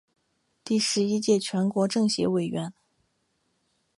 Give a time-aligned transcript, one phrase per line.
[0.63, 2.73] 第十一届全国政协委员。